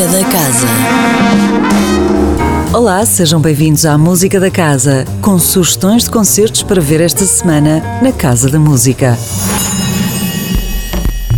[0.00, 0.66] Música da Casa.
[2.72, 7.82] Olá, sejam bem-vindos à Música da Casa, com sugestões de concertos para ver esta semana
[8.00, 9.18] na Casa da Música.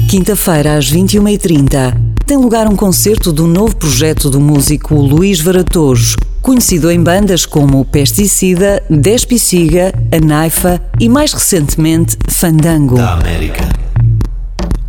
[0.08, 6.88] Quinta-feira, às 21h30, tem lugar um concerto do novo projeto do músico Luís Varatojo, conhecido
[6.88, 12.94] em bandas como Pesticida, Despiciga, A Naifa e, mais recentemente, Fandango.
[12.94, 13.68] Da América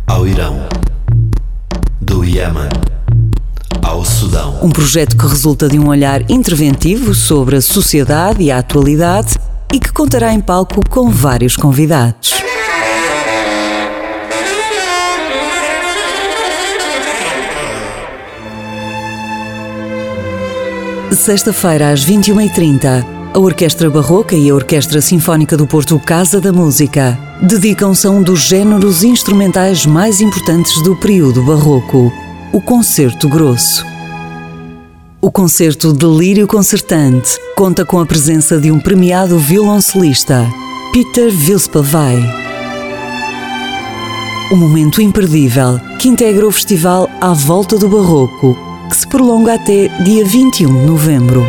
[0.06, 0.60] ao Irão,
[2.00, 2.93] do Iêmen ao
[4.24, 4.58] Sudão.
[4.62, 9.34] Um projeto que resulta de um olhar interventivo sobre a sociedade e a atualidade
[9.70, 12.32] e que contará em palco com vários convidados.
[21.12, 27.18] Sexta-feira, às 21h30, a Orquestra Barroca e a Orquestra Sinfónica do Porto Casa da Música
[27.42, 32.10] dedicam-se a um dos géneros instrumentais mais importantes do período barroco,
[32.52, 33.93] o concerto grosso.
[35.24, 40.46] O concerto Delírio Concertante conta com a presença de um premiado violoncelista,
[40.92, 42.18] Peter Vilspavai.
[44.52, 48.54] Um momento imperdível que integra o festival À Volta do Barroco,
[48.90, 51.42] que se prolonga até dia 21 de novembro.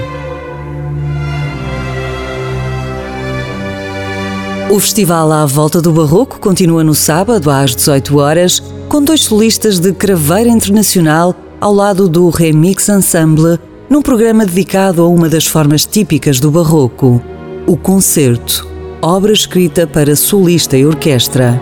[4.71, 9.79] O festival à volta do Barroco continua no sábado às 18 horas, com dois solistas
[9.79, 13.57] de Craveira Internacional ao lado do Remix Ensemble,
[13.89, 17.19] num programa dedicado a uma das formas típicas do Barroco,
[17.65, 18.67] o concerto,
[19.01, 21.59] obra escrita para solista e orquestra.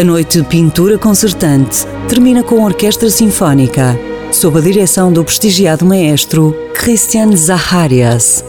[0.00, 3.98] A noite de pintura concertante termina com a Orquestra Sinfónica,
[4.30, 8.44] sob a direção do prestigiado maestro Christian Zaharias.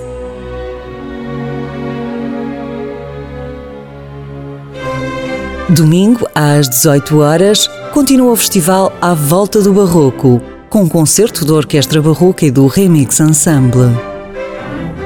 [5.67, 11.53] Domingo, às 18 horas, continua o festival À Volta do Barroco, com um concerto da
[11.53, 13.89] Orquestra Barroca e do Remix Ensemble.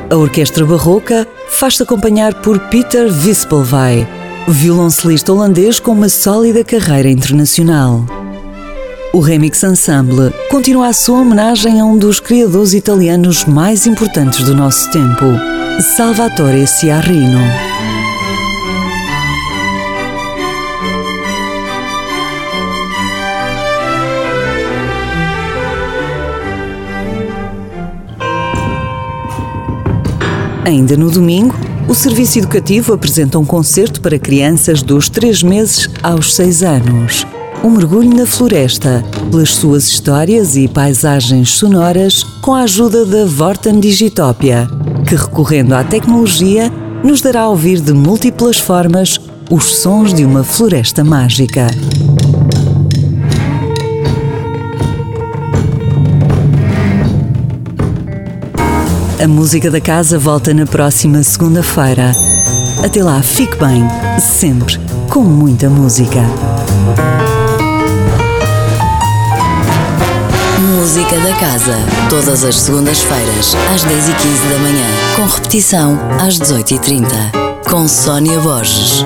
[0.09, 4.07] A Orquestra Barroca faz-se acompanhar por Peter Vispelvai,
[4.47, 8.07] violoncelista holandês com uma sólida carreira internacional.
[9.13, 14.55] O Remix Ensemble continua a sua homenagem a um dos criadores italianos mais importantes do
[14.55, 15.25] nosso tempo,
[15.95, 17.39] Salvatore Ciarrino.
[30.69, 31.55] Ainda no domingo,
[31.87, 37.25] o Serviço Educativo apresenta um concerto para crianças dos 3 meses aos 6 anos.
[37.63, 43.79] Um mergulho na floresta, pelas suas histórias e paisagens sonoras, com a ajuda da Vorten
[43.79, 44.67] Digitopia,
[45.07, 46.71] que recorrendo à tecnologia,
[47.03, 49.19] nos dará a ouvir de múltiplas formas
[49.49, 51.65] os sons de uma floresta mágica.
[59.21, 62.13] A música da casa volta na próxima segunda-feira.
[62.81, 63.83] Até lá, fique bem,
[64.17, 66.21] sempre com muita música.
[70.61, 71.75] Música da Casa.
[72.09, 74.85] Todas as segundas-feiras, às 10h15 da manhã.
[75.17, 77.05] Com repetição, às 18h30.
[77.69, 79.03] Com Sónia Borges.